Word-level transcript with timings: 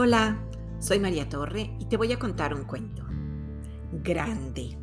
Hola, 0.00 0.38
soy 0.78 1.00
María 1.00 1.28
Torre 1.28 1.74
y 1.80 1.86
te 1.86 1.96
voy 1.96 2.12
a 2.12 2.20
contar 2.20 2.54
un 2.54 2.62
cuento. 2.62 3.04
Grande. 3.92 4.78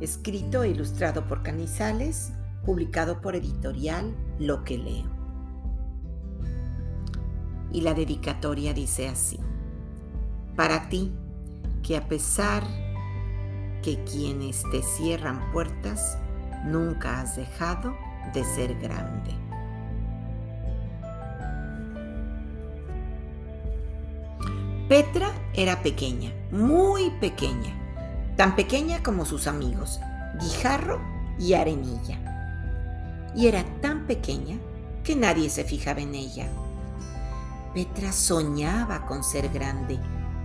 Escrito 0.00 0.62
e 0.62 0.68
ilustrado 0.68 1.26
por 1.26 1.42
Canizales, 1.42 2.32
publicado 2.64 3.20
por 3.20 3.34
editorial 3.34 4.14
Lo 4.38 4.62
que 4.62 4.78
leo. 4.78 5.10
Y 7.72 7.80
la 7.80 7.92
dedicatoria 7.92 8.72
dice 8.72 9.08
así. 9.08 9.40
Para 10.54 10.88
ti, 10.88 11.12
que 11.82 11.96
a 11.96 12.06
pesar 12.06 12.62
que 13.82 14.04
quienes 14.04 14.62
te 14.70 14.82
cierran 14.82 15.50
puertas, 15.52 16.18
nunca 16.64 17.20
has 17.20 17.34
dejado 17.34 17.96
de 18.32 18.44
ser 18.44 18.78
grande. 18.78 19.49
Petra 24.90 25.30
era 25.54 25.84
pequeña, 25.84 26.32
muy 26.50 27.10
pequeña, 27.20 27.72
tan 28.36 28.56
pequeña 28.56 29.04
como 29.04 29.24
sus 29.24 29.46
amigos, 29.46 30.00
Guijarro 30.40 31.00
y 31.38 31.54
Arenilla. 31.54 32.18
Y 33.36 33.46
era 33.46 33.62
tan 33.82 34.08
pequeña 34.08 34.58
que 35.04 35.14
nadie 35.14 35.48
se 35.48 35.62
fijaba 35.62 36.00
en 36.00 36.16
ella. 36.16 36.48
Petra 37.72 38.10
soñaba 38.10 39.06
con 39.06 39.22
ser 39.22 39.50
grande, 39.50 39.96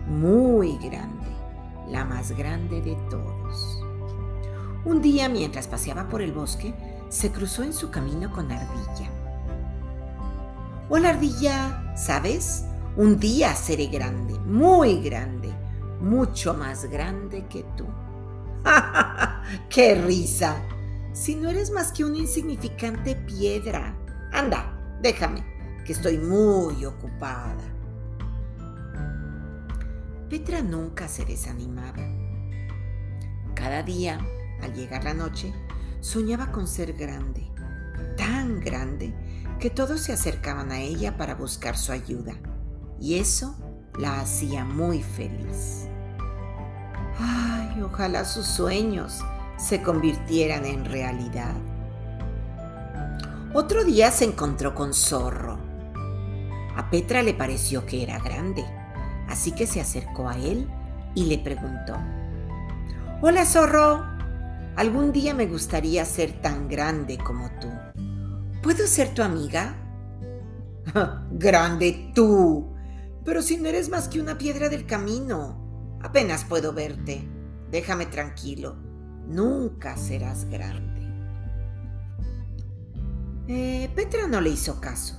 muy 0.05 0.77
grande, 0.77 1.25
la 1.89 2.05
más 2.05 2.29
grande 2.29 2.83
de 2.83 2.95
todos. 3.09 3.79
Un 4.85 5.01
día, 5.01 5.27
mientras 5.27 5.67
paseaba 5.67 6.07
por 6.07 6.21
el 6.21 6.33
bosque, 6.33 6.71
se 7.09 7.31
cruzó 7.31 7.63
en 7.63 7.73
su 7.73 7.89
camino 7.89 8.31
con 8.31 8.51
Ardilla. 8.51 9.09
Hola 10.87 11.09
Ardilla, 11.09 11.95
¿sabes? 11.97 12.63
Un 12.97 13.19
día 13.19 13.53
seré 13.55 13.87
grande, 13.87 14.39
muy 14.39 15.01
grande, 15.01 15.53
mucho 15.99 16.53
más 16.53 16.85
grande 16.85 17.45
que 17.49 17.65
tú. 17.75 17.85
¡Qué 19.69 19.95
risa! 19.95 20.61
Si 21.11 21.35
no 21.35 21.49
eres 21.49 21.71
más 21.71 21.91
que 21.91 22.05
una 22.05 22.19
insignificante 22.19 23.17
piedra. 23.17 23.93
Anda, 24.31 24.97
déjame, 25.01 25.43
que 25.85 25.91
estoy 25.91 26.17
muy 26.17 26.85
ocupada. 26.85 27.65
Petra 30.29 30.61
nunca 30.61 31.09
se 31.09 31.25
desanimaba. 31.25 32.01
Cada 33.55 33.83
día, 33.83 34.25
al 34.61 34.73
llegar 34.73 35.03
la 35.03 35.13
noche, 35.13 35.53
soñaba 35.99 36.49
con 36.53 36.65
ser 36.65 36.93
grande, 36.93 37.51
tan 38.15 38.61
grande 38.61 39.13
que 39.59 39.69
todos 39.69 39.99
se 39.99 40.13
acercaban 40.13 40.71
a 40.71 40.79
ella 40.79 41.17
para 41.17 41.35
buscar 41.35 41.77
su 41.77 41.91
ayuda 41.91 42.35
y 42.99 43.15
eso 43.19 43.55
la 43.97 44.19
hacía 44.19 44.65
muy 44.65 45.01
feliz. 45.01 45.87
Ay, 47.19 47.81
ojalá 47.81 48.25
sus 48.25 48.45
sueños 48.45 49.21
se 49.57 49.81
convirtieran 49.81 50.65
en 50.65 50.85
realidad. 50.85 51.55
Otro 53.53 53.85
día 53.85 54.11
se 54.11 54.25
encontró 54.25 54.75
con 54.75 54.93
Zorro. 54.93 55.57
A 56.75 56.89
Petra 56.89 57.23
le 57.23 57.33
pareció 57.33 57.85
que 57.85 58.03
era 58.03 58.19
grande, 58.19 58.65
así 59.29 59.53
que 59.53 59.65
se 59.65 59.79
acercó 59.79 60.27
a 60.27 60.37
él 60.37 60.67
y 61.15 61.25
le 61.25 61.37
preguntó, 61.37 61.95
Hola 63.21 63.45
Zorro, 63.45 64.03
algún 64.75 65.13
día 65.13 65.33
me 65.33 65.47
gustaría 65.47 66.03
ser 66.03 66.33
tan 66.41 66.67
grande 66.67 67.17
como 67.17 67.49
tú. 67.61 67.69
¿Puedo 68.61 68.87
ser 68.87 69.13
tu 69.13 69.23
amiga? 69.23 69.77
grande 71.31 72.11
tú, 72.13 72.74
pero 73.25 73.41
si 73.41 73.57
no 73.57 73.67
eres 73.67 73.89
más 73.89 74.07
que 74.07 74.21
una 74.21 74.37
piedra 74.37 74.69
del 74.69 74.85
camino, 74.85 75.97
apenas 76.01 76.45
puedo 76.45 76.71
verte. 76.71 77.27
Déjame 77.71 78.05
tranquilo. 78.05 78.75
Nunca 79.27 79.97
serás 79.97 80.45
grande. 80.45 81.01
Eh, 83.47 83.89
Petra 83.95 84.27
no 84.27 84.39
le 84.39 84.51
hizo 84.51 84.79
caso. 84.79 85.17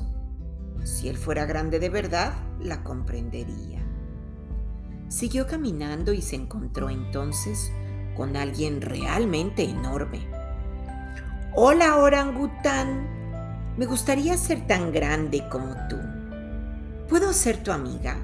Si 0.84 1.08
él 1.08 1.16
fuera 1.16 1.44
grande 1.46 1.80
de 1.80 1.88
verdad, 1.88 2.32
la 2.60 2.84
comprendería. 2.84 3.84
Siguió 5.08 5.48
caminando 5.48 6.12
y 6.12 6.22
se 6.22 6.36
encontró 6.36 6.90
entonces 6.90 7.72
con 8.16 8.36
alguien 8.36 8.80
realmente 8.80 9.64
enorme. 9.64 10.28
Hola, 11.54 11.96
orangután. 11.96 13.74
Me 13.76 13.86
gustaría 13.86 14.36
ser 14.36 14.66
tan 14.66 14.92
grande 14.92 15.48
como 15.50 15.74
tú. 15.88 16.15
¿Puedo 17.08 17.32
ser 17.32 17.62
tu 17.62 17.70
amiga? 17.70 18.16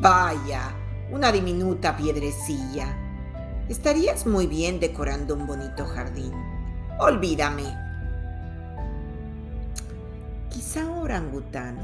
Vaya, 0.00 0.74
una 1.12 1.30
diminuta 1.30 1.94
piedrecilla. 1.94 2.96
Estarías 3.68 4.26
muy 4.26 4.46
bien 4.46 4.80
decorando 4.80 5.34
un 5.34 5.46
bonito 5.46 5.84
jardín. 5.84 6.32
Olvídame. 6.98 7.64
Quizá 10.48 10.90
orangután 10.90 11.78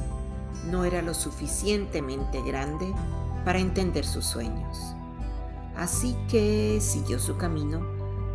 no 0.71 0.87
era 0.87 1.03
lo 1.03 1.13
suficientemente 1.13 2.41
grande 2.41 2.91
para 3.45 3.59
entender 3.59 4.07
sus 4.07 4.25
sueños. 4.25 4.95
Así 5.77 6.17
que 6.31 6.79
siguió 6.81 7.19
su 7.19 7.37
camino 7.37 7.83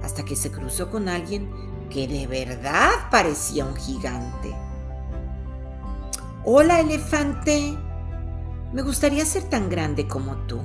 hasta 0.04 0.24
que 0.24 0.36
se 0.36 0.52
cruzó 0.52 0.92
con 0.92 1.10
alguien 1.10 1.50
que 1.90 2.08
de 2.08 2.28
verdad 2.28 2.92
parecía 3.10 3.66
un 3.66 3.76
gigante. 3.76 4.69
Hola, 6.46 6.80
elefante. 6.80 7.78
Me 8.72 8.82
gustaría 8.82 9.26
ser 9.26 9.44
tan 9.50 9.70
grande 9.70 10.08
como 10.08 10.38
tú. 10.48 10.62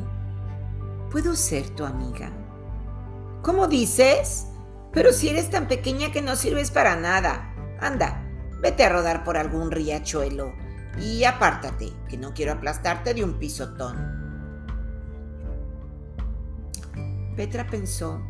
¿Puedo 1.11 1.35
ser 1.35 1.69
tu 1.71 1.85
amiga? 1.85 2.31
¿Cómo 3.43 3.67
dices? 3.67 4.47
Pero 4.93 5.13
si 5.13 5.31
eres 5.31 5.51
tan 5.51 5.67
pequeña 5.67 6.13
que 6.13 6.23
no 6.23 6.37
sirves 6.37 6.71
para 6.71 6.95
nada. 6.95 7.53
Anda, 7.81 8.23
vete 8.63 8.85
a 8.85 8.89
rodar 8.89 9.25
por 9.25 9.37
algún 9.37 9.73
riachuelo 9.73 10.53
y 11.01 11.25
apártate, 11.25 11.93
que 12.09 12.19
no 12.19 12.35
quiero 12.35 12.53
aplastarte 12.53 13.13
de 13.13 13.25
un 13.25 13.41
pisotón. 13.41 13.97
Petra 17.37 17.67
pensó 17.67 18.23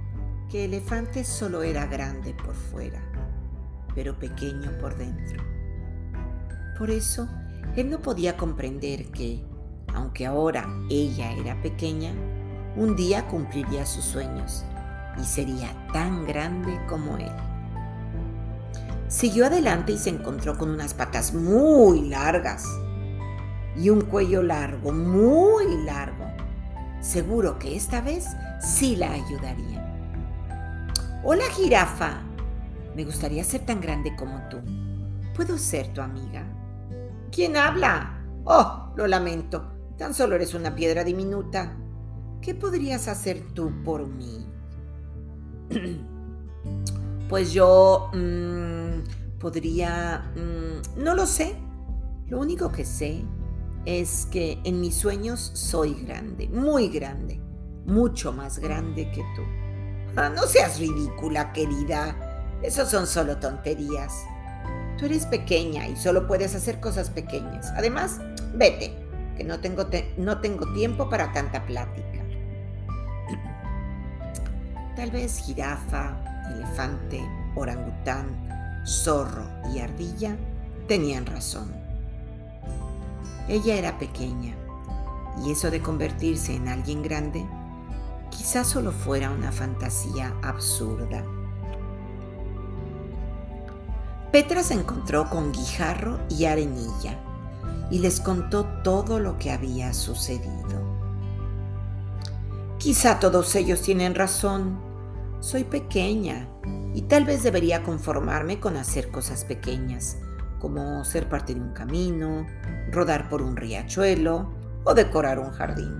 que 0.50 0.64
Elefante 0.64 1.24
solo 1.24 1.62
era 1.62 1.84
grande 1.84 2.34
por 2.42 2.54
fuera, 2.54 3.02
pero 3.94 4.18
pequeño 4.18 4.78
por 4.78 4.96
dentro. 4.96 5.53
Por 6.78 6.90
eso, 6.90 7.28
él 7.76 7.90
no 7.90 8.00
podía 8.00 8.36
comprender 8.36 9.06
que, 9.12 9.44
aunque 9.94 10.26
ahora 10.26 10.68
ella 10.90 11.32
era 11.32 11.60
pequeña, 11.62 12.12
un 12.76 12.96
día 12.96 13.26
cumpliría 13.28 13.86
sus 13.86 14.04
sueños 14.04 14.64
y 15.20 15.24
sería 15.24 15.70
tan 15.92 16.26
grande 16.26 16.80
como 16.88 17.16
él. 17.16 17.30
Siguió 19.06 19.46
adelante 19.46 19.92
y 19.92 19.98
se 19.98 20.10
encontró 20.10 20.58
con 20.58 20.70
unas 20.70 20.94
patas 20.94 21.32
muy 21.32 22.08
largas 22.08 22.64
y 23.76 23.90
un 23.90 24.00
cuello 24.00 24.42
largo, 24.42 24.90
muy 24.92 25.84
largo. 25.84 26.24
Seguro 27.00 27.58
que 27.58 27.76
esta 27.76 28.00
vez 28.00 28.26
sí 28.60 28.96
la 28.96 29.12
ayudaría. 29.12 29.84
Hola 31.22 31.44
jirafa, 31.54 32.22
me 32.96 33.04
gustaría 33.04 33.44
ser 33.44 33.60
tan 33.60 33.80
grande 33.80 34.16
como 34.16 34.40
tú. 34.48 34.58
¿Puedo 35.34 35.58
ser 35.58 35.88
tu 35.88 36.00
amiga? 36.00 36.44
¿Quién 37.34 37.56
habla? 37.56 38.22
Oh, 38.44 38.92
lo 38.94 39.08
lamento. 39.08 39.72
Tan 39.98 40.14
solo 40.14 40.36
eres 40.36 40.54
una 40.54 40.76
piedra 40.76 41.02
diminuta. 41.02 41.76
¿Qué 42.40 42.54
podrías 42.54 43.08
hacer 43.08 43.42
tú 43.54 43.72
por 43.82 44.06
mí? 44.06 44.46
pues 47.28 47.52
yo 47.52 48.10
mm, 48.12 49.38
podría... 49.40 50.30
Mm, 50.36 51.02
no 51.02 51.14
lo 51.14 51.26
sé. 51.26 51.56
Lo 52.28 52.38
único 52.38 52.70
que 52.70 52.84
sé 52.84 53.24
es 53.84 54.26
que 54.26 54.60
en 54.62 54.80
mis 54.80 54.94
sueños 54.94 55.50
soy 55.54 56.04
grande, 56.04 56.48
muy 56.48 56.88
grande, 56.88 57.40
mucho 57.84 58.32
más 58.32 58.60
grande 58.60 59.10
que 59.10 59.22
tú. 59.34 59.42
Ah, 60.14 60.28
no 60.28 60.42
seas 60.42 60.78
ridícula, 60.78 61.52
querida. 61.52 62.60
Esas 62.62 62.88
son 62.88 63.08
solo 63.08 63.38
tonterías. 63.38 64.24
Tú 64.98 65.06
eres 65.06 65.26
pequeña 65.26 65.88
y 65.88 65.96
solo 65.96 66.26
puedes 66.26 66.54
hacer 66.54 66.80
cosas 66.80 67.10
pequeñas. 67.10 67.72
Además, 67.76 68.20
vete, 68.54 68.94
que 69.36 69.44
no 69.44 69.60
tengo, 69.60 69.86
no 70.16 70.40
tengo 70.40 70.72
tiempo 70.72 71.08
para 71.08 71.32
tanta 71.32 71.64
plática. 71.66 72.22
Tal 74.96 75.10
vez 75.10 75.38
jirafa, 75.38 76.16
elefante, 76.54 77.20
orangután, 77.56 78.82
zorro 78.86 79.48
y 79.72 79.80
ardilla 79.80 80.36
tenían 80.86 81.26
razón. 81.26 81.72
Ella 83.48 83.74
era 83.74 83.98
pequeña 83.98 84.54
y 85.44 85.52
eso 85.52 85.70
de 85.70 85.80
convertirse 85.80 86.54
en 86.54 86.68
alguien 86.68 87.02
grande 87.02 87.44
quizás 88.30 88.68
solo 88.68 88.92
fuera 88.92 89.30
una 89.30 89.52
fantasía 89.52 90.34
absurda. 90.42 91.24
Petra 94.34 94.64
se 94.64 94.74
encontró 94.74 95.30
con 95.30 95.52
Guijarro 95.52 96.18
y 96.28 96.46
Arenilla 96.46 97.16
y 97.88 98.00
les 98.00 98.18
contó 98.18 98.64
todo 98.82 99.20
lo 99.20 99.38
que 99.38 99.52
había 99.52 99.94
sucedido. 99.94 100.82
Quizá 102.78 103.20
todos 103.20 103.54
ellos 103.54 103.80
tienen 103.80 104.16
razón. 104.16 104.80
Soy 105.38 105.62
pequeña 105.62 106.48
y 106.94 107.02
tal 107.02 107.24
vez 107.24 107.44
debería 107.44 107.84
conformarme 107.84 108.58
con 108.58 108.76
hacer 108.76 109.12
cosas 109.12 109.44
pequeñas, 109.44 110.16
como 110.58 111.04
ser 111.04 111.28
parte 111.28 111.54
de 111.54 111.60
un 111.60 111.72
camino, 111.72 112.44
rodar 112.90 113.28
por 113.28 113.40
un 113.40 113.56
riachuelo 113.56 114.52
o 114.82 114.94
decorar 114.94 115.38
un 115.38 115.52
jardín. 115.52 115.94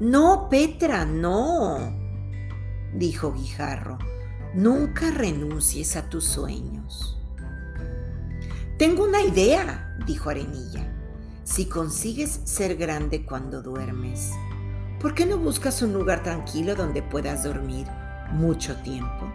No, 0.00 0.48
Petra, 0.50 1.04
no, 1.04 1.78
dijo 2.92 3.32
Guijarro, 3.32 3.98
nunca 4.52 5.12
renuncies 5.12 5.94
a 5.94 6.10
tus 6.10 6.24
sueños. 6.24 7.15
Tengo 8.78 9.04
una 9.04 9.22
idea, 9.22 9.96
dijo 10.06 10.28
Arenilla. 10.28 10.86
Si 11.44 11.64
consigues 11.64 12.42
ser 12.44 12.76
grande 12.76 13.24
cuando 13.24 13.62
duermes, 13.62 14.32
¿por 15.00 15.14
qué 15.14 15.24
no 15.24 15.38
buscas 15.38 15.80
un 15.80 15.94
lugar 15.94 16.22
tranquilo 16.22 16.74
donde 16.74 17.02
puedas 17.02 17.44
dormir 17.44 17.86
mucho 18.32 18.76
tiempo? 18.82 19.32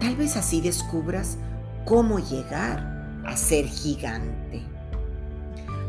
Tal 0.00 0.16
vez 0.16 0.36
así 0.36 0.60
descubras 0.60 1.38
cómo 1.86 2.18
llegar 2.18 3.22
a 3.24 3.38
ser 3.38 3.64
gigante. 3.64 4.62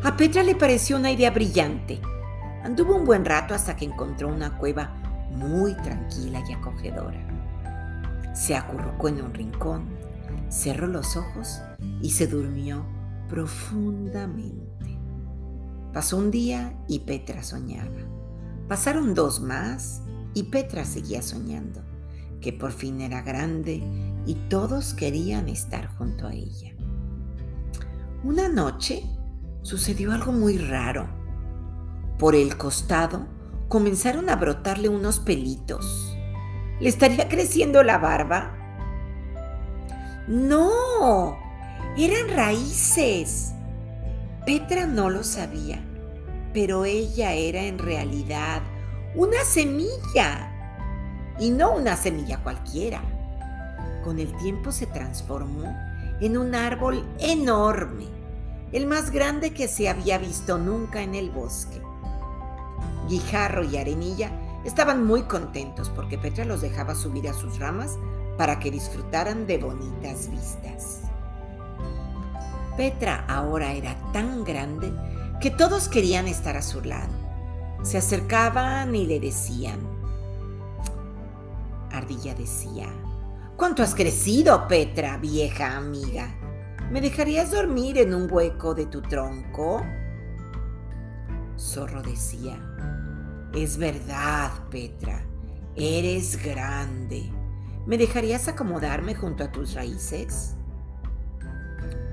A 0.02 0.16
Petra 0.16 0.42
le 0.42 0.56
pareció 0.56 0.96
una 0.96 1.12
idea 1.12 1.32
brillante. 1.32 2.00
Anduvo 2.64 2.96
un 2.96 3.04
buen 3.04 3.26
rato 3.26 3.54
hasta 3.54 3.76
que 3.76 3.84
encontró 3.84 4.30
una 4.30 4.58
cueva 4.58 4.96
muy 5.32 5.74
tranquila 5.74 6.42
y 6.48 6.54
acogedora. 6.54 7.20
Se 8.34 8.56
acurrucó 8.56 9.10
en 9.10 9.22
un 9.22 9.34
rincón, 9.34 9.99
cerró 10.50 10.88
los 10.88 11.16
ojos 11.18 11.62
y 12.02 12.12
se 12.12 12.28
durmió 12.28 12.86
profundamente. 13.30 14.98
Pasó 15.94 16.18
un 16.18 16.32
día 16.32 16.78
y 16.88 17.00
Petra 17.00 17.44
soñaba. 17.44 17.90
Pasaron 18.68 19.14
dos 19.14 19.42
más 19.42 20.02
y 20.34 20.44
Petra 20.44 20.86
seguía 20.86 21.22
soñando, 21.22 21.82
que 22.42 22.54
por 22.54 22.72
fin 22.72 23.02
era 23.02 23.22
grande 23.22 23.84
y 24.26 24.36
todos 24.50 24.94
querían 24.94 25.50
estar 25.50 25.88
junto 25.98 26.28
a 26.28 26.34
ella. 26.34 26.74
Una 28.24 28.50
noche 28.50 29.04
sucedió 29.62 30.12
algo 30.12 30.32
muy 30.32 30.58
raro. 30.58 31.08
Por 32.18 32.36
el 32.36 32.58
costado 32.58 33.28
comenzaron 33.70 34.30
a 34.30 34.36
brotarle 34.36 34.90
unos 34.90 35.20
pelitos. 35.20 36.16
¿Le 36.80 36.90
estaría 36.90 37.30
creciendo 37.30 37.84
la 37.84 37.98
barba? 37.98 38.59
No, 40.28 41.38
eran 41.98 42.30
raíces. 42.36 43.54
Petra 44.46 44.86
no 44.86 45.10
lo 45.10 45.24
sabía, 45.24 45.80
pero 46.54 46.86
ella 46.86 47.34
era 47.34 47.64
en 47.64 47.80
realidad 47.80 48.62
una 49.16 49.44
semilla. 49.44 50.46
Y 51.40 51.52
no 51.52 51.76
una 51.76 51.96
semilla 51.96 52.44
cualquiera. 52.44 53.02
Con 54.04 54.20
el 54.20 54.36
tiempo 54.38 54.72
se 54.72 54.86
transformó 54.88 55.74
en 56.20 56.38
un 56.38 56.54
árbol 56.54 57.06
enorme, 57.20 58.06
el 58.72 58.86
más 58.86 59.12
grande 59.12 59.52
que 59.52 59.68
se 59.68 59.90
había 59.90 60.18
visto 60.18 60.58
nunca 60.58 61.02
en 61.02 61.16
el 61.16 61.30
bosque. 61.30 61.82
Guijarro 63.08 63.64
y 63.64 63.78
Arenilla 63.78 64.32
estaban 64.66 65.06
muy 65.06 65.24
contentos 65.24 65.90
porque 65.90 66.18
Petra 66.18 66.46
los 66.46 66.62
dejaba 66.62 66.94
subir 66.94 67.28
a 67.30 67.34
sus 67.34 67.58
ramas 67.60 67.98
para 68.40 68.58
que 68.58 68.72
disfrutaran 68.72 69.46
de 69.46 69.58
bonitas 69.58 70.32
vistas. 70.32 71.02
Petra 72.78 73.26
ahora 73.28 73.74
era 73.74 73.98
tan 74.14 74.46
grande 74.46 74.94
que 75.42 75.52
todos 75.52 75.90
querían 75.90 76.26
estar 76.26 76.56
a 76.56 76.62
su 76.62 76.80
lado. 76.80 77.12
Se 77.84 77.98
acercaban 77.98 78.96
y 78.96 79.06
le 79.06 79.20
decían. 79.20 79.82
Ardilla 81.92 82.34
decía, 82.34 82.88
¿cuánto 83.58 83.84
has 83.84 83.94
crecido, 83.94 84.70
Petra, 84.70 85.18
vieja 85.18 85.76
amiga? 85.76 86.34
¿Me 86.90 87.02
dejarías 87.02 87.52
dormir 87.52 87.98
en 87.98 88.14
un 88.14 88.32
hueco 88.32 88.74
de 88.74 88.86
tu 88.86 89.02
tronco? 89.02 89.86
Zorro 91.58 92.02
decía, 92.02 92.58
es 93.54 93.78
verdad, 93.78 94.50
Petra, 94.70 95.26
eres 95.76 96.42
grande. 96.42 97.34
¿Me 97.90 97.98
dejarías 97.98 98.48
acomodarme 98.48 99.16
junto 99.16 99.44
a 99.44 99.52
tus 99.52 99.74
raíces? 99.74 100.54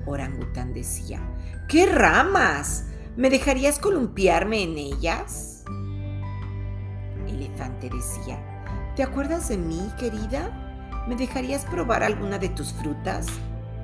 Orangután 0.07 0.73
decía, 0.73 1.21
¡qué 1.67 1.85
ramas! 1.85 2.85
¿Me 3.15 3.29
dejarías 3.29 3.77
columpiarme 3.77 4.63
en 4.63 4.75
ellas? 4.75 5.63
Elefante 7.27 7.91
decía, 7.91 8.39
¿te 8.95 9.03
acuerdas 9.03 9.49
de 9.49 9.57
mí, 9.57 9.79
querida? 9.99 11.05
¿Me 11.07 11.15
dejarías 11.15 11.63
probar 11.65 12.01
alguna 12.01 12.39
de 12.39 12.49
tus 12.49 12.73
frutas? 12.73 13.27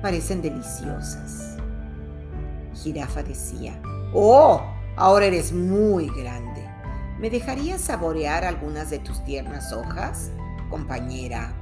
Parecen 0.02 0.42
deliciosas. 0.42 1.56
Jirafa 2.74 3.22
decía, 3.22 3.80
¡oh! 4.12 4.60
Ahora 4.96 5.26
eres 5.26 5.52
muy 5.52 6.08
grande. 6.08 6.68
¿Me 7.20 7.30
dejarías 7.30 7.82
saborear 7.82 8.44
algunas 8.44 8.90
de 8.90 8.98
tus 8.98 9.22
tiernas 9.24 9.72
hojas, 9.72 10.32
compañera? 10.70 11.54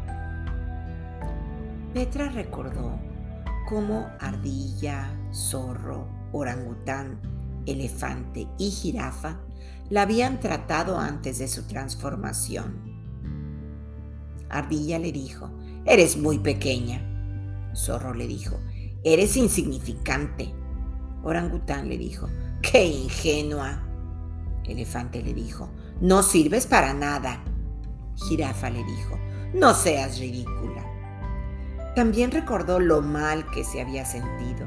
Petra 1.93 2.31
recordó 2.31 2.99
cómo 3.69 4.09
ardilla, 4.19 5.15
zorro, 5.31 6.09
orangután, 6.33 7.21
elefante 7.67 8.49
y 8.59 8.71
jirafa 8.71 9.41
la 9.91 10.03
habían 10.03 10.41
tratado 10.41 10.99
antes 10.99 11.39
de 11.39 11.49
su 11.49 11.67
transformación. 11.67 12.81
Ardilla 14.49 14.99
le 14.99 15.13
dijo, 15.13 15.51
eres 15.85 16.17
muy 16.17 16.39
pequeña. 16.39 17.03
Zorro 17.77 18.15
le 18.15 18.27
dijo, 18.27 18.59
eres 19.05 19.37
insignificante. 19.37 20.51
Orangután 21.23 21.91
le 21.91 21.99
dijo, 21.99 22.27
qué 22.63 22.87
ingenua. 22.87 23.83
Elefante 24.65 25.23
le 25.23 25.35
dijo, 25.35 25.69
no 26.01 26.23
sirves 26.23 26.67
para 26.67 26.95
nada. 26.95 27.45
Jirafa 28.17 28.71
le 28.71 28.83
dijo, 28.83 29.19
no 29.53 29.75
seas 29.75 30.19
ridícula. 30.19 30.92
También 31.95 32.31
recordó 32.31 32.81
lo 32.81 33.03
mal 33.03 33.45
que 33.51 33.65
se 33.65 33.83
había 33.83 34.07
sentido. 34.07 34.67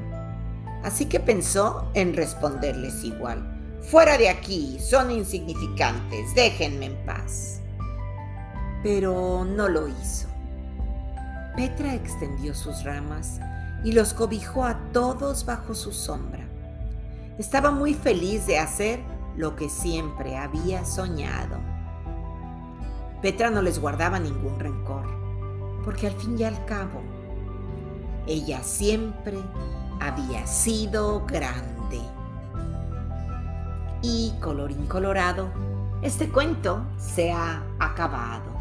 Así 0.84 1.08
que 1.08 1.20
pensó 1.20 1.90
en 1.96 2.14
responderles 2.14 3.04
igual. 3.04 3.52
Fuera 3.82 4.18
de 4.18 4.30
aquí, 4.30 4.78
son 4.80 5.10
insignificantes, 5.10 6.36
déjenme 6.36 6.86
en 6.86 7.06
paz. 7.06 7.62
Pero 8.84 9.44
no 9.44 9.68
lo 9.68 9.88
hizo. 9.88 10.28
Petra 11.56 11.96
extendió 11.96 12.54
sus 12.54 12.84
ramas 12.84 13.40
y 13.84 13.94
los 13.94 14.14
cobijó 14.14 14.64
a 14.64 14.78
todos 14.92 15.46
bajo 15.46 15.74
su 15.74 15.92
sombra. 15.92 16.46
Estaba 17.40 17.72
muy 17.72 17.96
feliz 17.96 18.46
de 18.46 18.60
hacer 18.60 19.00
lo 19.36 19.56
que 19.56 19.70
siempre 19.70 20.38
había 20.38 20.86
soñado. 20.86 21.58
Petra 23.22 23.50
no 23.50 23.64
les 23.64 23.80
guardaba 23.80 24.20
ningún 24.20 24.60
rencor, 24.60 25.08
porque 25.84 26.08
al 26.08 26.14
fin 26.14 26.38
y 26.38 26.44
al 26.44 26.64
cabo 26.66 27.15
ella 28.28 28.64
siempre 28.64 29.38
había 30.00 30.46
sido 30.48 31.26
grande. 31.26 32.00
Y 34.02 34.34
colorín 34.42 34.86
colorado, 34.88 35.50
este 36.02 36.30
cuento 36.30 36.86
se 36.98 37.32
ha 37.32 37.64
acabado. 37.80 38.55